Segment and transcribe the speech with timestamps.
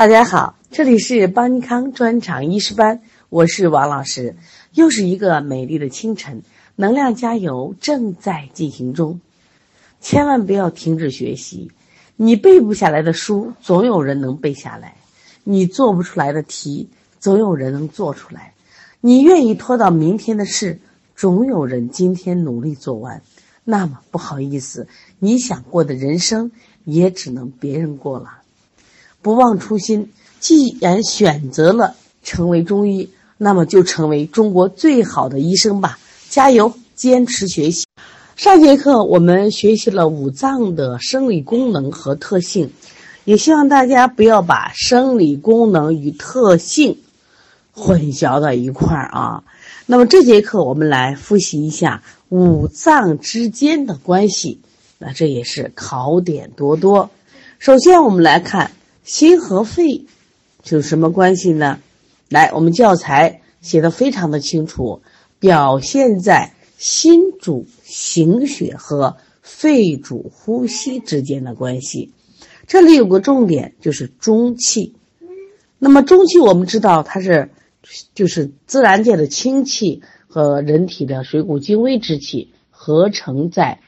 [0.00, 4.34] 大家好，这里是邦尼康专场医师班，我是王老师。
[4.72, 6.42] 又是一个美丽的清晨，
[6.74, 9.20] 能量加油正在进行中，
[10.00, 11.70] 千万不要停止学习。
[12.16, 14.94] 你背不下来的书，总有人能背下来；
[15.44, 16.88] 你做不出来的题，
[17.18, 18.54] 总有人能做出来；
[19.02, 20.78] 你愿意拖到明天的事，
[21.14, 23.20] 总有人今天努力做完。
[23.64, 24.88] 那么不好意思，
[25.18, 26.52] 你想过的人生，
[26.84, 28.39] 也只能别人过了。
[29.22, 35.98] 不忘初心，既然选择了成为中医，那么就成为中国最好的医生吧！
[36.30, 37.84] 加油，坚持学习。
[38.36, 42.70] 上节课我们学习了五脏的生理功能和特性，
[43.24, 46.96] 也希望大家不要把生理功能与特性
[47.72, 49.44] 混淆到一块儿啊。
[49.84, 54.60] 那么这节课我们来复习一下五脏之间的关系，
[54.96, 57.10] 那这也是考点多多。
[57.58, 58.70] 首先我们来看。
[59.10, 60.06] 心和肺
[60.62, 61.80] 是什么关系呢？
[62.28, 65.02] 来，我们教材写的非常的清楚，
[65.40, 72.12] 表现在心主行血和肺主呼吸之间的关系。
[72.68, 74.94] 这里有个重点，就是中气。
[75.80, 77.50] 那么中气，我们知道它是
[78.14, 83.80] 就是自然界的清气和人体的水谷精微之气合成在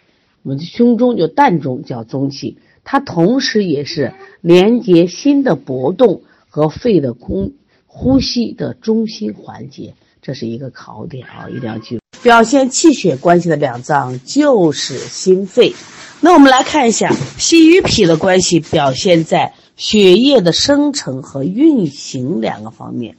[0.43, 2.59] 我们的胸中，就膻中，叫中气。
[2.85, 7.53] 它同时也是连接心的搏动和肺的空
[7.87, 12.01] 呼吸的中心环节，这是一个考点啊，一定要记住。
[12.23, 15.75] 表现气血关系的两脏就是心肺。
[16.21, 23.17] 那我们来看一下心与脾的关系，表现在血液的生成和运行两个方面。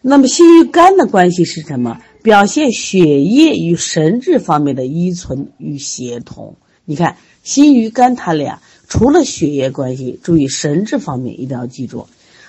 [0.00, 2.00] 那么心与肝的关系是什么？
[2.22, 6.56] 表现血液与神志方面的依存与协同。
[6.86, 7.18] 你看。
[7.44, 12.08] 心与肝，它俩除了血液关系，注意神志方面一定要记住。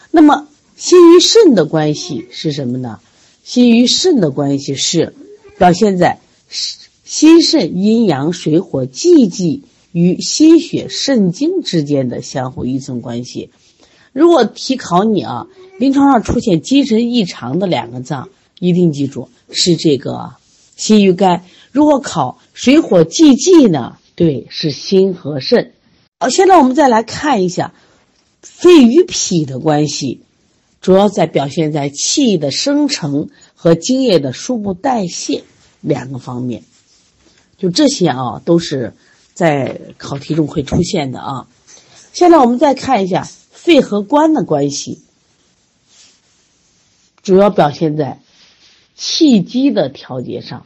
[0.10, 3.00] 那么心与肾的关系是什么呢？
[3.44, 5.14] 心与肾的关系是
[5.58, 6.20] 表现在
[7.04, 13.52] 心肾阴阳水火既济与心血肾精之间的相互依存关系。
[14.14, 15.48] 如果题考你啊，
[15.78, 20.36] 临床上出现精神异常的两个脏，一定记住是这个
[20.78, 21.44] 心与肝。
[21.74, 23.98] 如果考水火既济呢？
[24.16, 25.74] 对，是心和肾。
[26.20, 27.74] 好，现在我们再来看一下
[28.42, 30.22] 肺与脾的关系，
[30.80, 35.44] 主要在表现在气的生成和精液的输布代谢
[35.82, 36.64] 两个方面。
[37.58, 38.94] 就这些啊，都是
[39.34, 41.48] 在考题中会出现的啊。
[42.14, 45.02] 现在我们再看一下肺和肝的关系，
[47.22, 48.22] 主要表现在
[48.96, 50.66] 气机的调节上。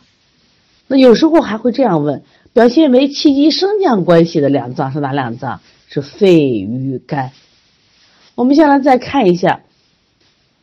[0.86, 2.24] 那有时候还会这样问。
[2.54, 5.62] 表现为气机升降关系的两脏是哪两脏？
[5.88, 7.32] 是肺与肝。
[8.36, 9.62] 我们下来再看一下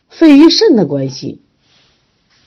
[0.09, 1.41] 肺与肾的关系，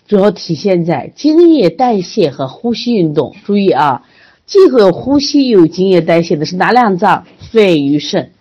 [0.08, 3.36] 主要体现在精液代谢和呼吸运动。
[3.46, 4.06] 注意啊，
[4.46, 7.26] 既有呼吸又有精液代谢的是哪两脏？
[7.52, 8.32] 肺与肾。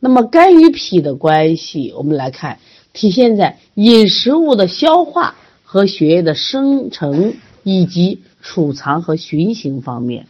[0.00, 2.58] 那么肝与脾的关系，我们来看，
[2.92, 10.26] 体现在饮食物的消化和血液的生成以及储藏和循行方面。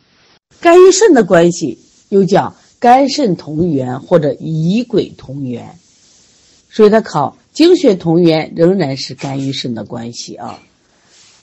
[0.61, 1.79] 肝与肾的关系
[2.09, 5.79] 又叫肝肾同源或者乙癸同源，
[6.71, 10.59] 所以它考精血同源仍然是肝与肾的关系啊。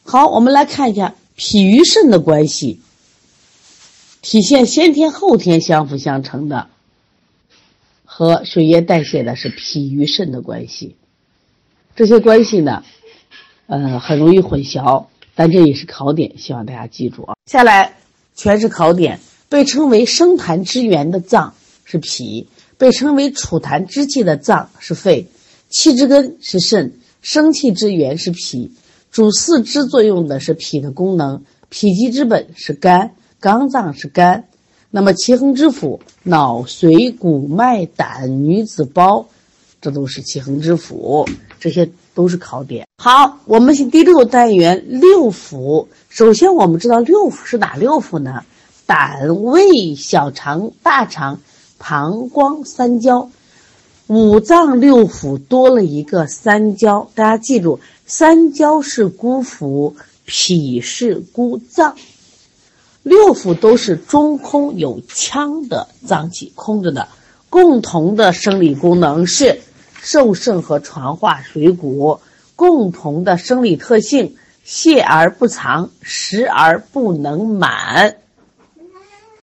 [0.04, 2.80] 好，我们来看一下脾与肾的关系，
[4.22, 6.68] 体现先天后天相辅相成的，
[8.06, 10.96] 和水液代谢的是脾与肾的关系。
[11.96, 12.84] 这些关系呢，
[13.68, 15.06] 呃，很容易混淆，
[15.36, 17.36] 但这也是考点，希望大家记住啊。
[17.46, 18.01] 下来。
[18.42, 19.20] 全是考点。
[19.50, 21.54] 被称为生痰之源的脏
[21.84, 22.48] 是脾，
[22.78, 25.28] 被称为储痰之气的脏是肺，
[25.70, 28.72] 气之根是肾，生气之源是脾，
[29.12, 34.46] 主四肢作用的是脾的功能，脾气之本是肝，肝脏是肝。
[34.90, 39.28] 那么气横之府，脑髓骨脉胆女子胞，
[39.82, 41.28] 这都是气横之府，
[41.60, 42.88] 这些都是考点。
[42.98, 45.88] 好，我们是第六单元六腑。
[46.10, 48.44] 首先，我们知道六腑是哪六腑呢？
[48.86, 51.40] 胆、胃、小肠、大肠、
[51.78, 53.30] 膀胱、三焦。
[54.08, 59.94] 五脏六腑多了一个三焦，大家记住，三焦是孤腑，
[60.26, 61.96] 脾是孤脏。
[63.04, 67.08] 六腑都是中空有腔的脏器，空着的。
[67.50, 69.62] 共同的生理功能是
[70.02, 72.20] 受盛和传化水谷，
[72.56, 74.36] 共同的生理特性。
[74.64, 78.18] 泻而不藏，食而不能满。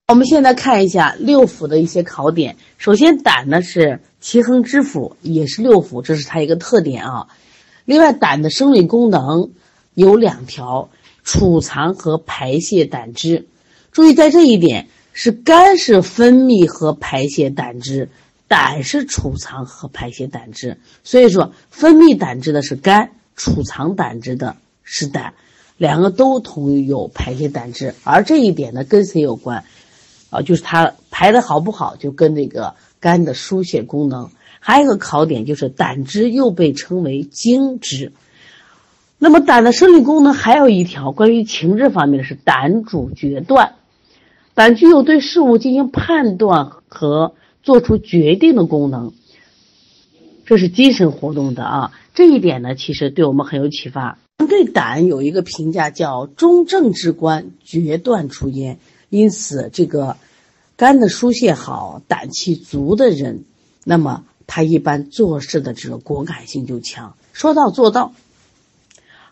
[0.08, 2.56] 我们现在看一下六腑的一些考点。
[2.76, 7.28] 首先，胆呢是奇恒之腑，也是六腑，这是它一个特点啊。
[7.86, 9.50] 另外，胆的生理功能
[9.94, 10.90] 有两条：
[11.24, 13.46] 储藏和排泄胆汁。
[13.92, 18.10] 注意，在这一点是肝是分泌和排泄胆汁，
[18.48, 20.78] 胆是储藏和排泄胆汁。
[21.02, 25.34] 所以说，分泌胆汁的是肝，储藏胆汁的是胆，
[25.76, 27.94] 两个都同有排泄胆汁。
[28.04, 29.64] 而这一点呢，跟谁有关？
[30.30, 34.30] 啊，就是它排的好不好，就跟这个肝的疏泄功能。
[34.58, 38.12] 还有一个考点就是胆汁又被称为精汁。
[39.18, 43.76] 那么胆的生理功能还有一条关于情志方面的是胆主决断，
[44.54, 47.34] 胆具有对事物进行判断和
[47.66, 49.12] 做出决定的功能，
[50.44, 51.92] 这是精神活动的啊。
[52.14, 54.18] 这一点呢，其实对我们很有启发。
[54.48, 58.78] 对胆有一个评价叫中正之官，决断出焉。
[59.10, 60.16] 因此，这个
[60.76, 63.42] 肝的疏泄好、胆气足的人，
[63.82, 68.14] 那么他一般做事的这个果敢性就强，说到做到。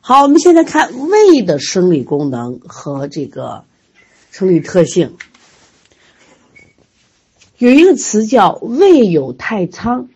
[0.01, 3.63] 好，我们现在看胃的生理功能和这个
[4.33, 5.15] 生理特性。
[7.59, 10.09] 有一个词叫“胃有太仓”，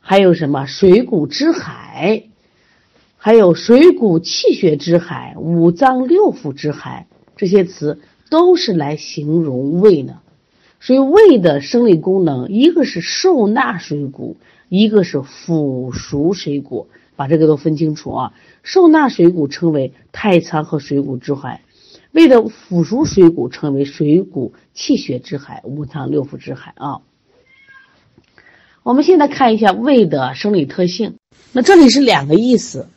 [0.00, 2.24] 还有什么“水谷之海”，
[3.18, 7.06] 还有“水谷气血之海”、“五脏六腑之海”
[7.36, 7.98] 这些词。
[8.30, 10.18] 都是来形容胃的，
[10.80, 14.36] 所以胃的生理功能，一个是受纳水谷，
[14.68, 18.34] 一个是腐熟水谷，把这个都分清楚啊。
[18.62, 21.62] 受纳水谷称为太仓和水谷之海，
[22.18, 26.98] 胃的腐熟水谷称为水谷气血之海、五脏六腑之海啊。
[28.82, 31.14] 我们现在看一下胃的生理特性，
[31.52, 32.88] 那这里是两个意思。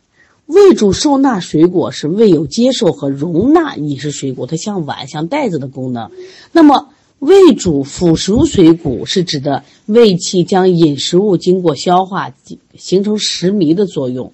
[0.47, 6.09] 胃主受纳水果，是胃有接受和容纳饮食水果，它像碗、像袋子的功能。
[6.51, 6.89] 那么，
[7.19, 12.33] 胃主腐熟水谷，是指的胃气将饮食物经过消化
[12.75, 14.33] 形成食糜的作用。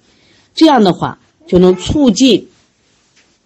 [0.54, 2.48] 这样的话，就能促进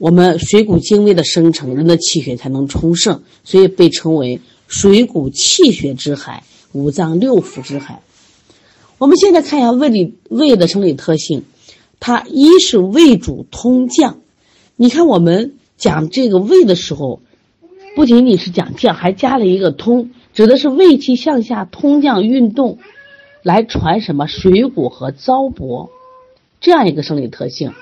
[0.03, 8.03] 我们水谷精微的生成，人的气血才能充盛，所以被称为水谷气血之海、五脏六腑之海。
[8.99, 11.45] 我们现在看一下胃里胃的生理特性。
[12.01, 14.19] 它一是胃主通降，
[14.75, 17.21] 你看我们讲这个胃的时候，
[17.95, 22.79] 不仅仅是讲降，还加了一个通，指的是胃气向下通降运动，
[23.45, 25.91] 来传什么水谷和糟粕，
[26.61, 27.73] 这样一个生理特性。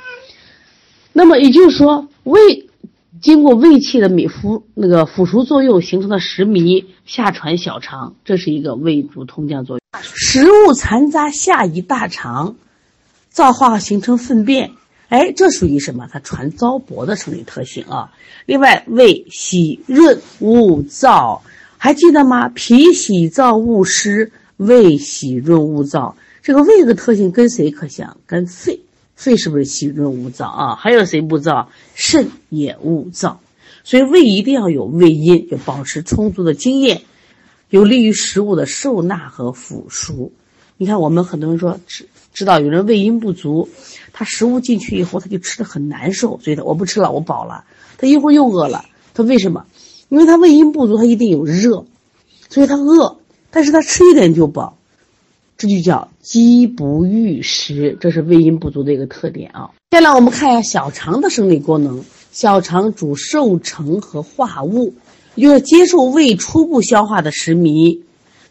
[1.12, 2.68] 那么也就是说，胃
[3.20, 10.02] 经过胃气的糜腐那个腐熟作用形成的食糜下传小肠，这是一个胃主通降作用。
[10.02, 12.56] 食物残渣下移大肠。
[13.32, 14.72] 造化形成粪便，
[15.08, 16.08] 哎，这属于什么？
[16.10, 18.10] 它传糟粕的生理特性啊。
[18.44, 21.40] 另外，胃喜润勿燥，
[21.78, 22.48] 还记得吗？
[22.48, 26.14] 脾喜燥勿湿，胃喜润勿燥。
[26.42, 28.16] 这个胃的特性跟谁可像？
[28.26, 28.80] 跟肺，
[29.20, 30.74] 肺是不是喜润勿燥啊？
[30.76, 31.66] 还有谁不燥？
[31.94, 33.36] 肾也勿燥。
[33.84, 37.02] 所以胃一定要有胃阴，要保持充足的津液，
[37.68, 40.32] 有利于食物的受纳和腐熟。
[40.78, 42.08] 你看，我们很多人说吃。
[42.32, 43.68] 知道有人胃阴不足，
[44.14, 47.64] 他食物进去以后他就吃的很难受，所以他我不吃了，我饱了。
[47.98, 49.66] 他一会儿又饿了，他为什么？
[50.08, 51.84] 因为他胃阴不足，他一定有热，
[52.48, 53.18] 所以他饿，
[53.50, 54.78] 但是他吃一点就饱，
[55.60, 59.68] 这就叫饥不欲食，这是胃阴不足的一个特点啊。
[59.90, 64.94] 接下来我们看一下小肠的生理功能，小肠主受成和化物，
[65.36, 68.00] 就是接受胃初步消化的食糜，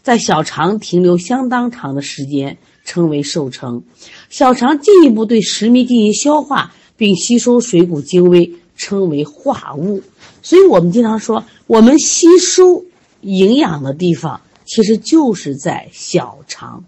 [0.04, 2.60] 在小肠停留相当长的时间。
[2.86, 3.84] 称为受成，
[4.32, 10.02] 小肠进一步对食糜进行消化，并吸收水谷精微，称为化物。
[10.42, 12.84] 所以我们经常说，我们吸收
[13.22, 16.84] 营养的地方其实就是在小肠。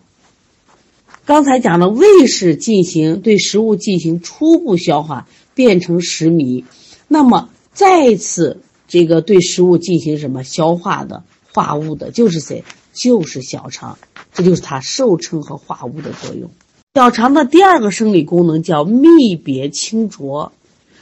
[1.31, 6.65] 刚才讲的胃是进行对食物进行初步消化，变成食糜，
[7.07, 8.59] 那么再次
[8.89, 11.23] 这个对食物进行什么消化的
[11.53, 12.65] 化物的，就是谁？
[12.91, 13.97] 就是小肠。
[14.33, 16.51] 这就是它受称和化物的作用。
[16.95, 20.51] 小肠的第二个生理功能叫泌别清浊，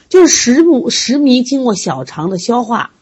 [0.08, 2.92] 就是食物食糜经过小肠的消化，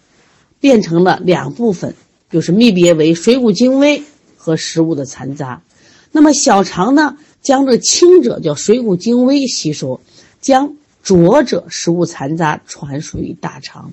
[0.60, 1.94] 变成了两部分，
[2.30, 4.02] 就是泌别为水谷精微
[4.38, 5.60] 和食物的残渣。
[6.12, 10.00] 那么小肠呢，将这轻者叫水谷精微吸收，
[10.40, 13.92] 将浊者食物残渣传输于大肠。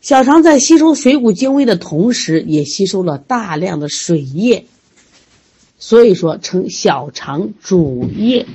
[0.00, 4.66] 小肠在吸收水谷精微的同时，也吸收了大量的水液，
[5.78, 8.46] 所以说称小肠主液。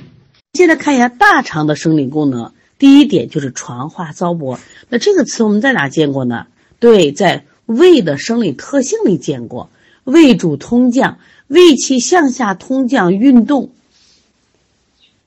[0.54, 4.58] 现在看一下大肠的生理功能，第一点就是传化糟粕。
[4.88, 6.46] 那这个词我们在哪见过呢？
[6.80, 9.70] 对，在胃的生理特性里见过，
[10.04, 11.18] 胃主通降，
[11.54, 13.70] 胃气向下通降运动，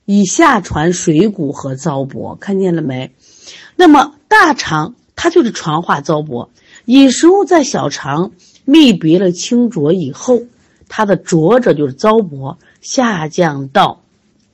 [0.04, 3.12] 以下传水谷和糟粕，看见了没？
[3.76, 6.48] 那么大肠它就是传化糟粕，
[6.84, 8.32] 饮食物在小肠
[8.66, 10.42] 泌别了清浊以后，
[10.86, 14.02] 它的浊者就是糟粕下降到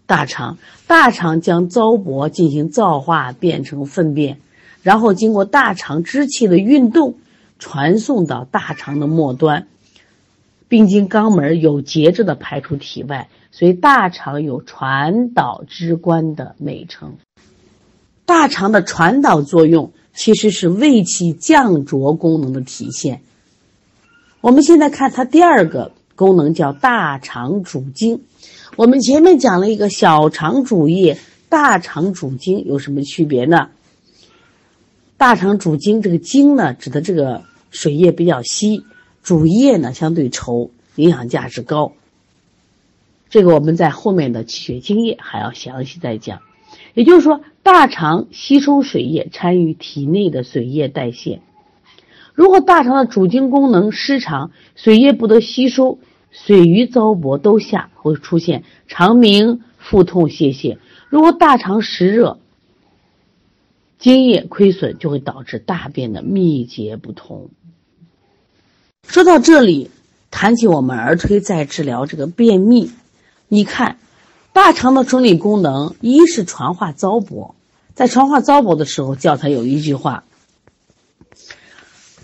[0.06, 4.38] 大肠，大肠将糟粕进行造化变成粪便，
[4.82, 7.16] 然后经过大肠支气的运动，
[7.58, 9.66] 传送到大肠的末端，
[10.68, 13.28] 并经肛门有节制的排出体外。
[13.50, 17.14] 所以大肠有传导之官的美称。
[18.24, 23.20] 大肠的传导作用其实是胃气降浊功能的体现。
[24.40, 28.22] 我们现在看它第二个功能叫大肠主经。
[28.76, 31.16] 我们前面讲了一个小肠主液，
[31.48, 33.68] 大肠主经有什么区别呢？
[35.16, 38.84] 大肠主经这个经呢，指的这个水液比较稀，
[39.24, 41.94] 主液呢相对稠，营养价值高。
[43.30, 46.42] 这个我们在后面的气血津液还要详细再讲。
[46.92, 51.40] 也就是说，大肠吸收水液，参与体内的水液代谢。
[52.34, 55.98] 如果大肠的主经功能失常，水液不得吸收，
[56.30, 60.76] 水瘀糟粕都下，会出现肠鸣、腹痛、泄泻。
[61.08, 62.38] 如果大肠实热，
[63.98, 67.48] 津液亏损，就会导致大便的秘结不通。
[69.06, 69.90] 说到这里，
[70.30, 72.90] 谈起我们儿推在治疗这个便秘。
[73.48, 73.98] 你看，
[74.52, 77.52] 大肠的生理功能，一是传化糟粕，
[77.94, 80.24] 在传化糟粕的时候，教材有一句话：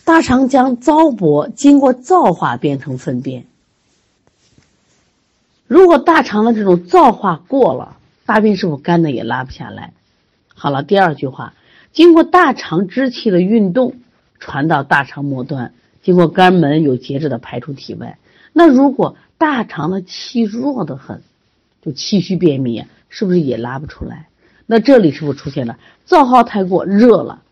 [0.05, 3.47] 大肠将糟粕经过造化变成粪便。
[5.69, 7.97] 如果大肠的这种造化过了，
[8.27, 9.93] 大便是否干的也拉不下来？
[10.55, 11.55] 好了，第二句话，
[11.93, 13.95] 经过大肠支气的运动，
[14.41, 18.19] 传到大肠末端，经过肝门有节制的排出体外。
[18.52, 21.23] 那如果大肠的气弱的很，
[21.83, 24.28] 就气虚便秘，是不是也拉不出来？
[24.66, 27.42] 那这里是不是出现了燥耗太过热了，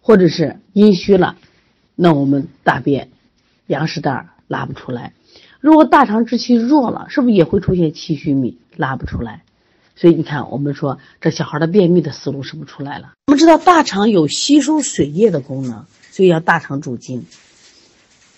[0.00, 1.36] 或者是阴虚了？
[1.94, 3.08] 那我们大便
[3.66, 5.12] 羊屎蛋拉不出来。
[5.60, 9.42] 如果大肠之气弱了，是不是也会出现气虚秘，拉不出来？
[9.96, 13.12] 所以你看，我们说这小孩的便秘的思路是不是出来了？
[13.26, 17.24] 我们知道大肠有吸收水液的功能，所以要大肠主经。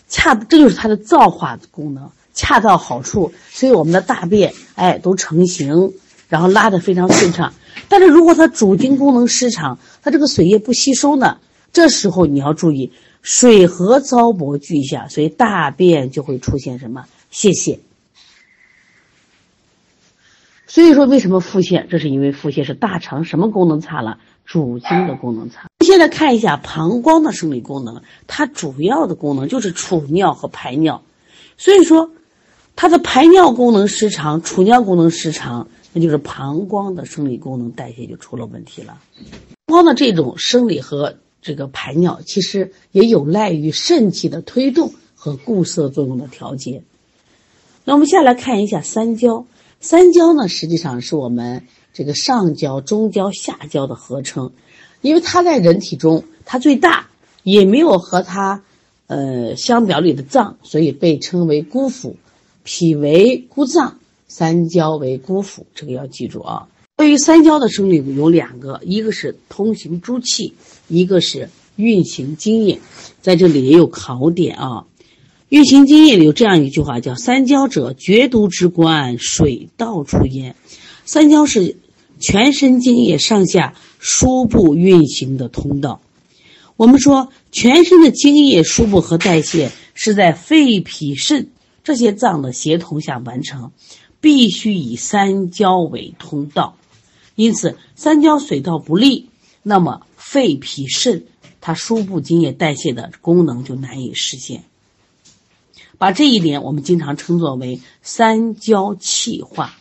[0.09, 5.93] 恰，这就是它的造化功能，恰到好处，所以我们的大便，哎，都成型，
[6.29, 7.53] 然后拉的非常顺畅。
[7.89, 11.39] 但是如果它主经功能失常，它这个水液不吸收呢，
[11.73, 17.79] 这时候你要注意，水和糟粕俱下，所以大便就会出现什么泄泻。
[20.67, 21.87] 所以说，为什么腹泻？
[21.89, 24.19] 这是因为腹泻是大肠什么功能差了？
[24.49, 25.69] 主经的功能差。
[25.85, 31.03] 现在看一下膀胱的生理功能，它主要的功能就是储尿和排尿。
[31.59, 32.11] 所以说，
[32.75, 38.99] 它的排尿功能失常，储尿功能失常，那就是膀胱的生理功能代谢就出了问题了。
[39.67, 46.83] 膀胱的这种生理和这个排尿，其实也有赖于肾气的推动和固摄作用的调节。
[47.85, 49.45] 那我们下来看一下三焦。
[49.81, 51.67] 三焦呢，实际上是我们
[51.99, 54.53] 这个上焦、中焦、下焦的合称，
[55.01, 57.09] 因为它在人体中它最大，
[57.43, 58.63] 也没有和它，
[59.09, 62.15] 呃相表里的脏，所以被称为孤腑。
[62.63, 66.69] 脾为孤脏，三焦为孤腑，这个要记住啊。
[66.95, 70.55] 关于三焦的生理有两个，一个是通行诸气，
[70.87, 72.79] 一个是运行津液，
[73.21, 74.87] 在这里也有考点啊。
[75.49, 80.55] 运行津液里有这样一句话，叫“三焦者，厥毒之官，水道出焉”。
[81.05, 81.79] 三焦是
[82.19, 86.01] 全身津液上下输布运行的通道。
[86.77, 91.51] 我们说，全身的津液输布和代谢是在肺、脾、肾
[91.83, 93.73] 这些脏的协同下完成，
[94.21, 96.77] 必须以三焦为通道。
[97.35, 99.29] 因此，三焦水道不利，
[99.63, 101.25] 那么肺、脾、肾
[101.61, 104.63] 它输布津液代谢的功能就难以实现。
[105.99, 109.77] 把这一点我们经常称作为三焦气化，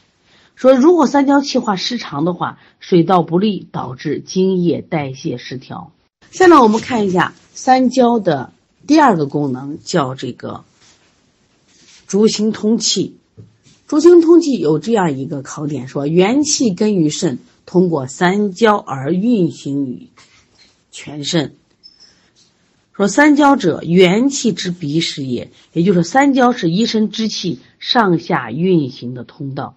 [0.58, 5.92] 说如果三焦气化失常的话，水道不利，导致津液代谢失调。
[6.32, 8.52] 下面我们看一下三焦的
[8.88, 10.64] 第二个功能，叫这个
[12.08, 13.18] 逐行通气。
[13.86, 17.38] 逐行通气有这样一个考点，说元气根于肾，
[17.68, 20.10] 通过三焦而运行于
[20.92, 21.54] 全身。
[22.94, 29.76] 说三焦者，元气之鼻屎也，也就是三焦是一身之气上下运行的通道。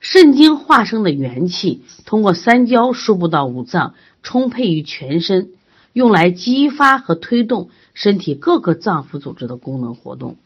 [0.00, 5.50] 肾经化生的元气，通过三焦输布到五脏，充沛于全身。
[5.92, 10.36] 用来激发和推动身体各个脏腑组织的功能活动。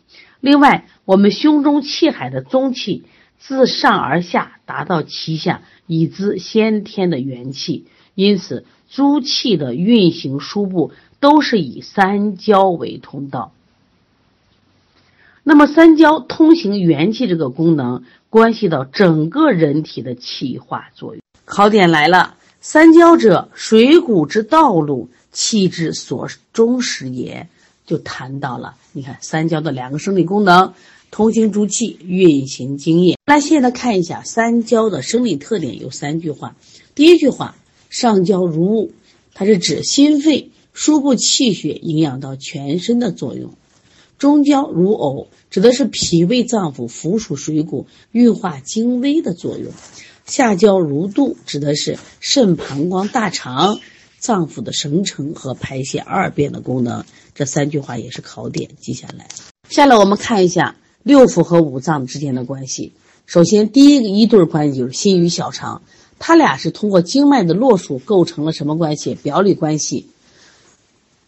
[0.40, 3.02] 另外，我们胸中气海的中气
[3.38, 7.86] 自上而下达到脐下，以滋先天的元气。
[8.14, 13.52] 因此，诸气的运行输布都是以三焦为通道。
[15.50, 21.20] 那么，三焦通行元气这个功能，关系到整个人体的气化作用。
[21.44, 22.36] 考点来了。
[22.60, 27.48] 三焦者，水谷之道路，气之所终始也。
[27.84, 30.72] 就谈到了，你看三焦的两个生理功能：
[31.10, 33.18] 通行诸气，运行津液。
[33.26, 36.54] 那现在看一下三焦的生理特点，有三句话。
[36.94, 37.56] 第一句话，
[37.88, 38.92] 上焦如雾，
[39.34, 43.50] 它是指心肺输布气血，营养到全身的作用；
[44.20, 49.72] 中焦如藕，指的是脾胃脏腑附属水谷，运化精微的作用。
[50.26, 53.80] 下焦如肚，指的是肾、膀胱、大肠
[54.18, 57.06] 脏腑的生成和排泄二便的功能。
[57.34, 59.26] 这三句话也是考点，记下来。
[59.70, 62.92] 下来我们看一下六腑和五脏之间的关系。
[63.24, 65.80] 首先，第一个一对关系就是心与小肠，
[66.18, 69.14] 它俩是通过经脉的络属构成了什么关系？
[69.14, 70.08] 表里关系。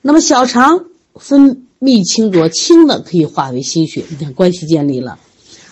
[0.03, 0.85] 那么小肠
[1.15, 5.19] 分泌清浊，清的可以化为心血，你看关系建立了。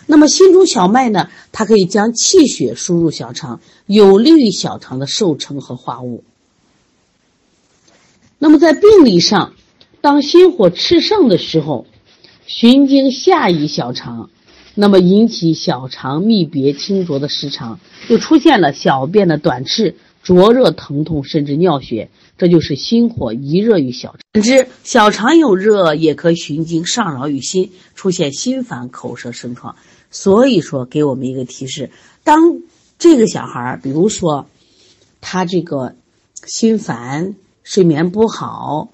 [0.07, 1.29] 那么心中小麦呢？
[1.53, 6.25] 它可以将气血输入小肠，有利于小肠的受成和化物。
[8.41, 9.53] 那么在病理上，
[10.01, 11.87] 当心火炽盛的时候，
[12.45, 14.31] 循经下移小肠，
[14.75, 24.43] 那么引起小肠泌别清浊的失常，就出现了小便的短赤、灼热、疼痛，甚至尿血，这就是心火一热于小肠。
[24.43, 29.77] 之小肠有热，也可循经上扰于心，出现心烦、口舌生疮。
[30.11, 31.91] 所以说，给我们一个提示：
[32.25, 32.61] 当
[32.99, 34.47] 这个小孩儿，比如说
[35.21, 35.95] 他这个
[36.47, 38.91] 心烦、睡眠不好，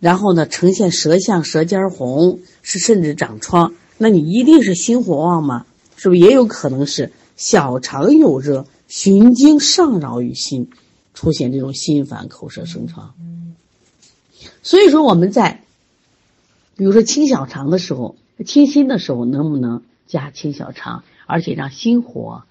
[0.00, 5.64] 然后呢呈现舌象、舌尖红，是甚至长疮，那你一定是心火旺吗？
[5.96, 10.70] 是不是也有可能是小肠有热，循经上扰于心，
[11.14, 13.14] 出现这种心烦、口舌生疮？
[14.62, 15.62] 所以说我们在
[16.76, 19.82] 比如说清小肠的时候、清心的时候，能不能？
[20.06, 22.44] 加清小肠，而且让心火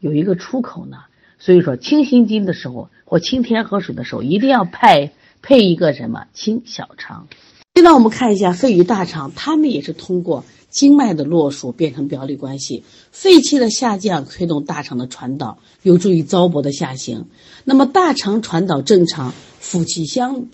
[0.00, 0.96] 有一个出口呢。
[1.38, 7.28] 所以说清心经的时候或清天河水的时候，一定要配配一个什么清小肠。
[7.76, 12.84] 现在我们看一下肺与大肠，它们也是通过经脉的络属变成表里关系。
[13.12, 17.26] 肺气的下降推动大肠的传导，有助于糟粕的下行。
[17.64, 20.46] 那么大肠传导正常，腑气相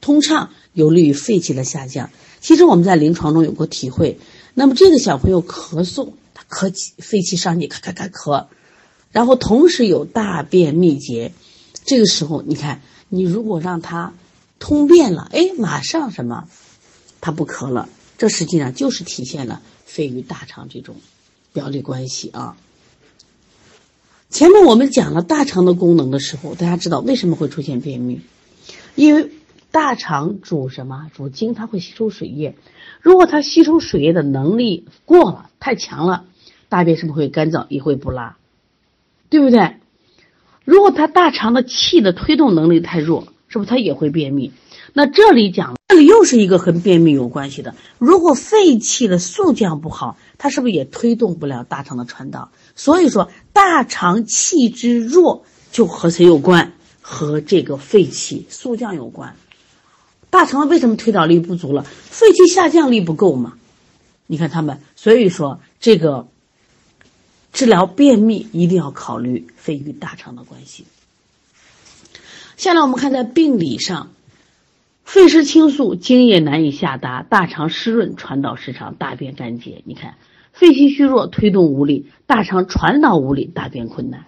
[0.00, 2.10] 通畅，有利于肺气的下降。
[2.40, 4.18] 其实我们在临床中有过体会。
[4.54, 8.46] 那么这个小朋友咳嗽，他咳气，肺气上逆，咔咔咔咳，
[9.12, 11.32] 然后同时有大便秘结，
[11.84, 14.12] 这个时候你看，你如果让他
[14.58, 16.48] 通便了，哎，马上什么，
[17.20, 17.88] 他不咳了，
[18.20, 20.96] 这实际上就是体现了肺与大肠这种
[21.54, 22.54] 表里关系啊。
[24.28, 28.20] 前面我们讲了大肠的功能的时候，大家知道为什么会出现便秘？
[28.94, 29.30] 因为
[29.70, 31.10] 大肠主什么？
[31.14, 32.56] 主精，它会吸收水液。
[33.00, 36.26] 如果它吸收水液的能力过了，太强了，
[36.68, 38.36] 大便是不是会干燥，也会不拉，
[39.30, 39.76] 对不对？
[40.66, 44.52] 如果它大肠的气的推动能力太弱，是不是它也会便秘？
[44.92, 47.74] 那这里讲，又是一个和便秘有关系的。
[47.98, 52.50] 如果肺气的速降不好，它是不是也推动不了大肠的传导？
[52.74, 56.72] 所以说，大肠气之弱就和谁有关？
[57.00, 59.34] 和这个肺气速降有关。
[60.30, 61.82] 大肠为什么推导力不足了？
[61.82, 63.54] 肺气下降力不够嘛？
[64.26, 66.28] 你看他们，所以说这个
[67.52, 70.84] 治疗便秘一定要考虑肺与大肠的关系。
[72.56, 74.12] 下来我们看在病理上，
[75.12, 79.82] 肺湿清肃，津液难以下达；大肠湿润，传导失常，大便干结。
[79.84, 80.14] 你看，
[80.52, 84.26] 肺气虚弱，推动无力，大肠传导无力，大便困难。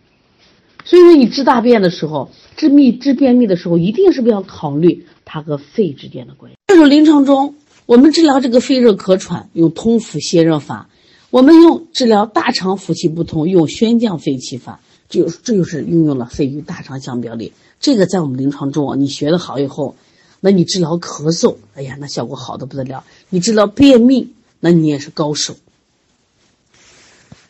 [0.84, 5.06] 所以说，你治大便的时候，治秘治便秘的时候，一定是不是要考虑？
[5.24, 6.58] 它和肺之间的关系。
[6.66, 7.54] 就是临床中，
[7.86, 10.88] 我们治疗这个肺热咳喘，用通腑泻热法；
[11.30, 14.80] 我们用治疗大肠腑气不通，用宣降肺气法。
[15.08, 17.52] 就这就是运用了肺与大肠相表里。
[17.78, 19.94] 这个在我们临床中啊，你学的好以后，
[20.44, 23.04] 那你治疗咳嗽，哎呀，那效果好的不得了。
[23.28, 25.54] 你治疗便秘，那你也是高手。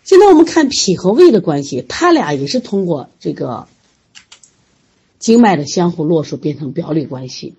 [0.04, 3.66] 现在我们看脾和胃的关系，它俩也是通过这个
[5.18, 7.54] 经脉的相互络属变成表里关系。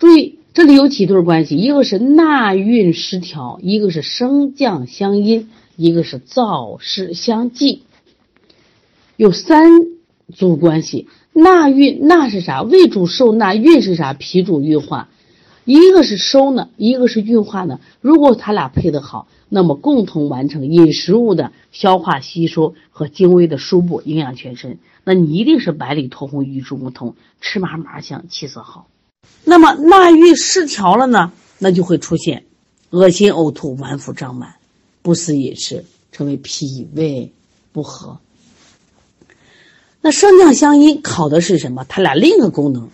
[0.00, 7.84] 注意，这里有几对关系，一个是纳运失调，一个是升降相因，一个是燥湿相济，
[9.16, 9.70] 有三
[10.34, 11.06] 组关系。
[11.34, 12.62] 纳运纳是啥？
[12.62, 14.14] 胃主受纳，运是啥？
[14.14, 15.08] 脾主运化。
[15.64, 17.80] 一个是收呢，一个是运化呢。
[18.00, 24.78] 如果他俩配得好，那么共同完成饮食物的消化吸收和精微的输布，营养全身。
[25.02, 28.86] 那你一定是白里透红，与众不同，吃嘛嘛香，气色好。
[29.42, 32.44] 那么纳运失调了呢，那就会出现
[32.90, 34.54] 恶心、呕吐、脘腹胀满、
[35.02, 37.32] 不思饮食，成为脾胃
[37.72, 38.20] 不和。
[40.06, 41.86] 那升降相因考的是什么？
[41.88, 42.90] 它俩另一个功能。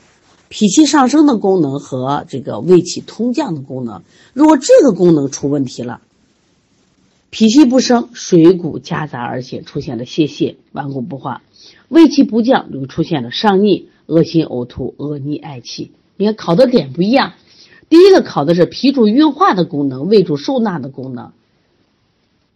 [0.49, 6.03] 脾气上升的功能和这个胃气通降的功能，如果这个功能出问题了，
[7.31, 11.41] 脾气不升，水谷夹杂而且出现了泄泻、顽固不化；
[11.89, 15.91] 胃气不降，就出现了上逆、恶心、呕吐、恶逆嗳气。
[16.17, 17.33] 你看考的点不一样，
[17.89, 21.33] 第一个考的是脾主运化的功能，胃主受纳的功能。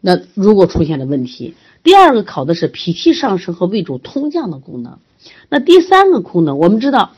[0.00, 4.98] 那如果出现了问题，第二个考的是脾气上升和胃主通降的功能。
[5.48, 7.12] 那第三个功能，我们知道。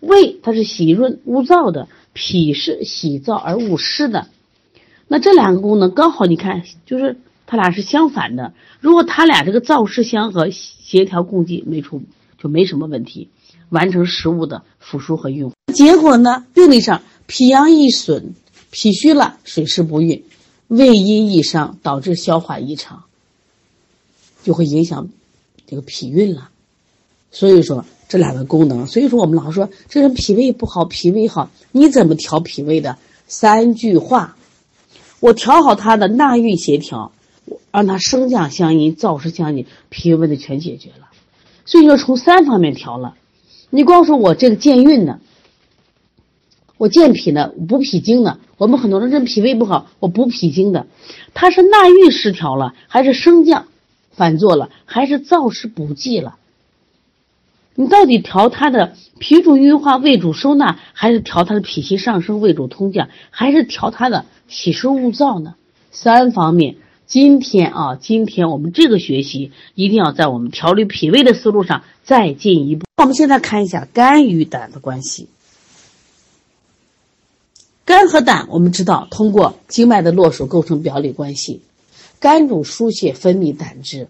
[0.00, 4.28] 胃它是喜润恶燥的，脾是喜燥而恶湿的。
[5.08, 7.16] 那这两个功能刚好，你看就是
[7.48, 8.52] 它俩是相反的。
[8.78, 12.00] 如果它俩这个燥湿相合、协调共济，没出
[12.40, 13.28] 就没什么问题，
[13.70, 15.54] 完成食物的腐熟和运化。
[15.74, 18.34] 结果呢，病理上脾阳易损，
[18.70, 20.22] 脾虚了，水湿不运，
[20.68, 23.02] 胃阴易伤，导致消化异常，
[24.48, 25.10] 就会影响
[25.66, 26.48] 这个脾运了。
[27.30, 27.84] 所以说。
[28.10, 32.96] 这两个功能，所以说我们老说这人脾胃不好，脾胃好，你怎么调脾胃的？
[33.26, 34.38] 三句话，
[35.20, 37.12] 我调好他的纳运协调，
[37.70, 41.10] 让他升降相应，燥湿相应，脾胃问题全解决了。
[41.66, 43.14] 所以说从三方面调了，
[43.68, 45.20] 你光说我这个健运呢，
[46.78, 50.86] 我健脾呢，补脾经呢，我们很多人这脾胃不好，我补脾经的，
[51.34, 53.68] 他是纳运失调了，还是升降
[54.18, 56.36] 反作了，还是燥湿补剂了？
[57.74, 65.54] 你到底调他的脾主运化、胃主收纳，还是调他的脾气上升、胃主通降，还是调他的喜湿勿燥呢？
[65.92, 66.76] 三方面。
[67.06, 72.84] 今天啊，今天我们这个学习一定要在我们调理脾胃的思路上再进一步。
[72.98, 75.28] 我们现在看一下肝与胆的关系。
[77.86, 81.62] 肝和胆，我们知道通过经脉的络属构成表里关系。
[82.20, 84.08] 肝主疏泄分泌胆汁，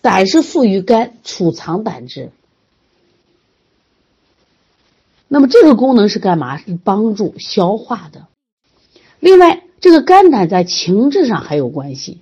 [0.00, 2.30] 胆是富于肝，储藏胆汁。
[5.28, 6.58] 那么这个功能是干嘛？
[6.58, 8.26] 是帮助消化的。
[9.18, 12.18] 另外，这个肝胆在情志上还有关系。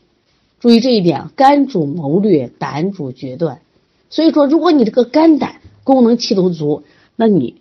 [0.60, 3.62] 注意这一点，肝主谋略，胆主决断。
[4.10, 6.84] 所以说，如果你这个肝胆功能气都足，
[7.16, 7.60] 那你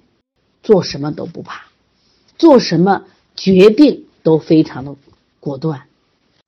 [0.62, 1.64] 做什么都不怕，
[2.38, 4.96] 做什么决定都非常的
[5.40, 5.89] 果断。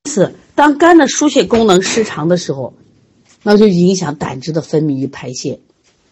[0.04, 2.74] 因此，当肝的疏泄功能失常的时候，
[3.44, 5.60] 那就影响胆汁的分泌与排泄。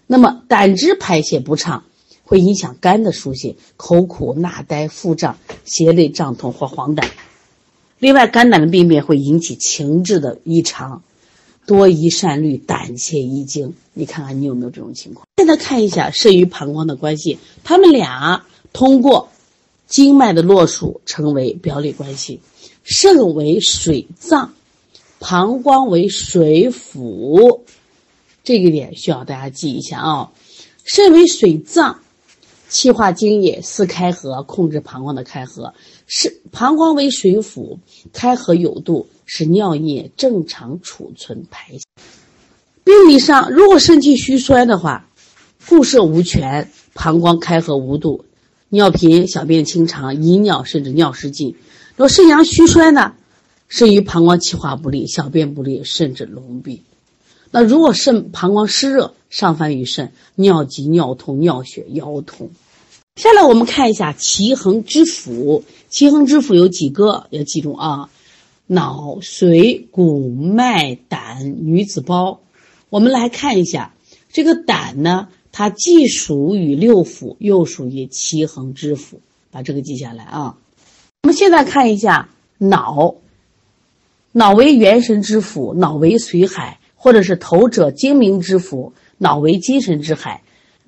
[0.07, 1.83] 那么，胆汁排泄不畅。
[2.23, 7.03] 会影响肝的疏泄，口苦、纳呆、腹胀、胁肋胀痛或黄疸。
[7.97, 11.01] 另外，肝胆的病变会引起情志的异常，
[11.65, 13.73] 多疑善虑、胆怯易惊。
[13.95, 15.25] 你看看你有没有这种情况？
[15.37, 19.29] 现在看一下肾与膀胱的关系，他们俩通过
[19.87, 22.41] 经脉的络属成为表里关系。
[22.83, 24.53] 肾为水脏，
[25.19, 27.65] 膀胱为水府，
[28.43, 30.31] 这个点需要大家记一下啊。
[30.83, 31.99] 肾为水脏。
[32.71, 35.73] 气化精液，四开合，控制膀胱的开合。
[36.05, 37.79] 是膀胱为水府，
[38.13, 41.83] 开合有度，使尿液正常储存排泄。
[42.83, 45.09] 病理上，如果肾气虚衰的话，
[45.67, 48.25] 固摄无权，膀胱开合无度，
[48.69, 51.55] 尿频、小便清长、遗尿甚至尿失禁。
[51.99, 53.15] 若肾阳虚衰呢，
[53.67, 56.83] 肾于膀胱气化不利，小便不利，甚至脓闭。
[57.51, 62.51] 那如果肾膀胱湿热，上烦于肾，尿急、尿痛、尿血、腰痛。
[63.17, 65.63] 下来我们看一下奇恒之腑。
[65.89, 68.09] 奇恒之腑有几个要记住啊？
[68.65, 72.39] 脑、髓、骨、脉、胆、女子胞。
[72.89, 73.93] 我们来看一下
[74.31, 79.15] 这个胆呢，它既属于六腑，又属于奇恒之腑。
[79.51, 80.55] 把这个记下来啊。
[81.23, 83.15] 我们现在看一下脑，
[84.31, 86.79] 脑为元神之府，脑为髓海。
[87.01, 90.43] 或者是头者精明之府，脑为精神之海，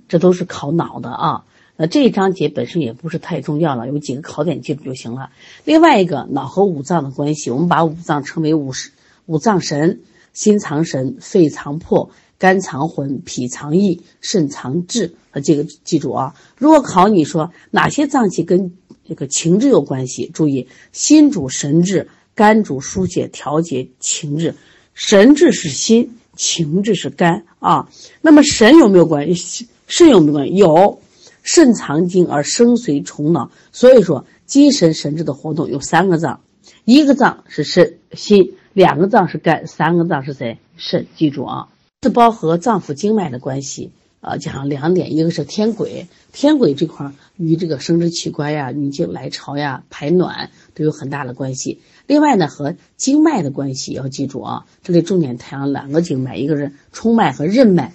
[0.10, 1.46] 这都是考脑的啊。
[1.78, 5.30] 那这一章节本身也不是太重要了，有几个考点记住就行了。
[5.64, 8.92] 另外一个脑和五脏的关系，我们把五脏称为五十
[9.26, 10.02] 五脏神：
[10.34, 15.14] 心藏神，肺藏魄，肝藏魂，脾藏意，肾藏志。
[15.32, 16.36] 啊，这个记住啊。
[16.58, 18.74] 如果考你说哪些脏器跟
[19.08, 24.56] 这个情志有关系，注意心主神志，肝主疏解调节情志。
[24.94, 27.90] 神志是心，情志是肝啊。
[28.22, 29.68] 那么神有没有关系？
[29.88, 30.56] 肾有没有关系？
[30.56, 31.02] 有，
[31.44, 36.42] 肾藏精而生髓充脑，所以说精神神志的活动有三个脏，
[36.86, 40.58] 一个脏是肾心，两个脏是肝，三个脏是谁？
[40.78, 41.08] 肾。
[41.16, 41.70] 记住啊，
[42.02, 51.80] 四包和脏腑经脉的关系啊，讲了两点，一个是天癸，天癸这块与这个生殖器官呀、女经来潮呀、排卵都有很大的关系。
[52.06, 57.94] 另外呢，和经脉的关系要记住啊，这里重点谈了两个经脉，一个是冲脉和任脉。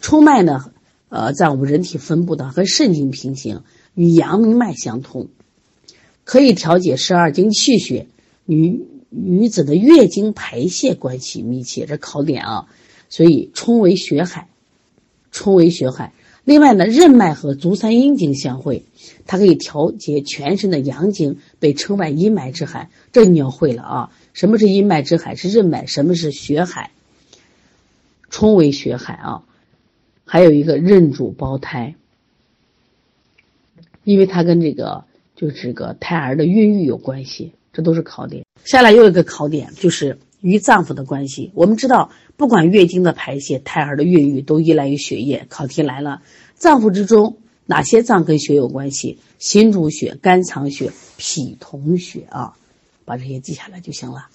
[0.00, 0.72] 冲脉呢，
[1.10, 3.62] 呃，在我们人体分布的和肾经平行，
[3.94, 5.28] 与阳明脉相通，
[6.24, 8.06] 可以调节十二经气血。
[8.46, 12.66] 与女子的月经排泄关系密切，这考点啊。
[13.10, 14.48] 所以冲为血海，
[15.30, 16.12] 冲为血海。
[16.44, 18.84] 另外呢，任脉和足三阴经相会，
[19.26, 22.90] 它可以调节全身的阳经，被称为阴脉之海。
[23.12, 24.12] 这你要会了啊！
[24.32, 25.34] 什么是阴脉之海？
[25.34, 25.86] 是任脉。
[25.86, 26.90] 什么是血海？
[28.30, 29.44] 冲为血海啊。
[30.24, 31.94] 还有一个任主胞胎，
[34.04, 35.04] 因为它跟这个
[35.36, 38.44] 就是这个胎儿的孕育有关系，这都是考点。
[38.64, 41.50] 下来又一个考点，就是与脏腑的关系。
[41.54, 45.46] 我们知道，不管月经的排泄、胎儿的孕育，都依赖于血液。
[45.48, 46.22] 考题来了，
[46.54, 49.18] 脏腑之中哪些脏跟血有关系？
[49.38, 52.54] 心主血，肝藏血，脾统血啊，
[53.04, 54.28] 把这些记下来就行了。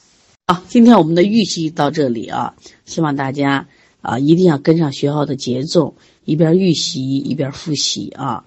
[0.48, 3.68] 好，今天我们的预习到这里啊，希望大家。
[4.02, 8.46] 啊，一定要跟上学校的节奏，一边预习一边复习啊，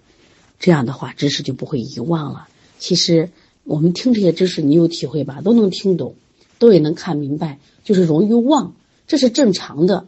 [0.61, 2.47] 这样的话知识就不会遗忘了。
[2.79, 3.31] 其实
[3.65, 5.41] 我们听这些知识，你有体会吧？
[5.41, 6.15] 都能听懂，
[6.59, 8.75] 都也能看明白，就是容易忘，
[9.07, 10.07] 这是正常的。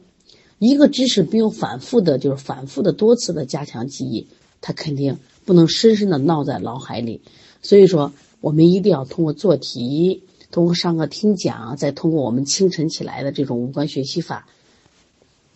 [0.59, 4.27] 一个知识不用反复的，就是反复的多次的加强记忆，
[4.61, 7.23] 它肯定不能深深的烙在脑海里。
[7.63, 14.47] 所以说，我们一定要通过做题，通过上课听讲，再通过我们清晨起来的这种五官学习法。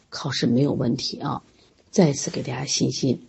[0.08, 1.42] 考试没有问题啊！
[1.90, 3.20] 再次给大家信心。